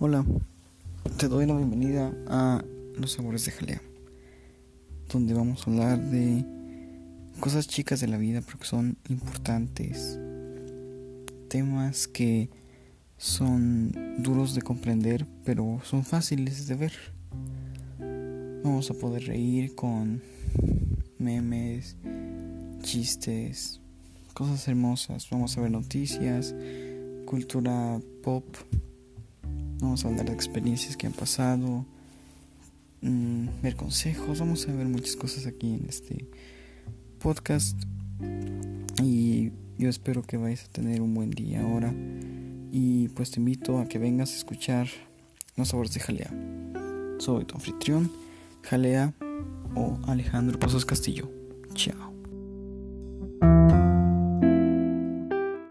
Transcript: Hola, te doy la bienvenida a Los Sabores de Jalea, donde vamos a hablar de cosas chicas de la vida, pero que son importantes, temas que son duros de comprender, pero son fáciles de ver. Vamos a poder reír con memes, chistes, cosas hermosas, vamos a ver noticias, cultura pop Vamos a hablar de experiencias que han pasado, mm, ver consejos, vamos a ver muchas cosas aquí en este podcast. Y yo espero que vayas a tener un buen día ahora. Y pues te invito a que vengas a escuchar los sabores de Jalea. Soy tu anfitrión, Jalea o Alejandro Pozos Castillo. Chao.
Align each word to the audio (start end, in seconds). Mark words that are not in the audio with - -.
Hola, 0.00 0.24
te 1.16 1.26
doy 1.26 1.44
la 1.44 1.56
bienvenida 1.56 2.12
a 2.28 2.62
Los 2.96 3.14
Sabores 3.14 3.44
de 3.46 3.50
Jalea, 3.50 3.82
donde 5.12 5.34
vamos 5.34 5.66
a 5.66 5.70
hablar 5.72 6.00
de 6.00 6.44
cosas 7.40 7.66
chicas 7.66 7.98
de 7.98 8.06
la 8.06 8.16
vida, 8.16 8.40
pero 8.46 8.60
que 8.60 8.64
son 8.64 8.96
importantes, 9.08 10.20
temas 11.48 12.06
que 12.06 12.48
son 13.16 13.90
duros 14.22 14.54
de 14.54 14.62
comprender, 14.62 15.26
pero 15.44 15.80
son 15.82 16.04
fáciles 16.04 16.68
de 16.68 16.76
ver. 16.76 16.92
Vamos 18.62 18.92
a 18.92 18.94
poder 18.94 19.24
reír 19.24 19.74
con 19.74 20.22
memes, 21.18 21.96
chistes, 22.82 23.80
cosas 24.32 24.68
hermosas, 24.68 25.28
vamos 25.28 25.58
a 25.58 25.60
ver 25.60 25.72
noticias, 25.72 26.54
cultura 27.26 28.00
pop 28.22 28.44
Vamos 29.80 30.04
a 30.04 30.08
hablar 30.08 30.26
de 30.26 30.32
experiencias 30.32 30.96
que 30.96 31.06
han 31.06 31.12
pasado, 31.12 31.84
mm, 33.00 33.62
ver 33.62 33.76
consejos, 33.76 34.40
vamos 34.40 34.66
a 34.68 34.72
ver 34.72 34.86
muchas 34.86 35.14
cosas 35.16 35.46
aquí 35.46 35.74
en 35.74 35.86
este 35.88 36.28
podcast. 37.18 37.78
Y 39.02 39.52
yo 39.78 39.88
espero 39.88 40.22
que 40.22 40.36
vayas 40.36 40.64
a 40.64 40.68
tener 40.68 41.00
un 41.00 41.14
buen 41.14 41.30
día 41.30 41.62
ahora. 41.62 41.94
Y 42.72 43.08
pues 43.08 43.30
te 43.30 43.40
invito 43.40 43.78
a 43.78 43.86
que 43.86 43.98
vengas 43.98 44.32
a 44.32 44.36
escuchar 44.36 44.88
los 45.56 45.68
sabores 45.68 45.94
de 45.94 46.00
Jalea. 46.00 46.30
Soy 47.18 47.44
tu 47.44 47.54
anfitrión, 47.54 48.10
Jalea 48.62 49.14
o 49.74 49.98
Alejandro 50.06 50.58
Pozos 50.58 50.84
Castillo. 50.84 51.30
Chao. 51.74 52.12